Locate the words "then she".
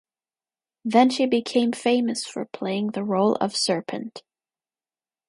0.83-1.27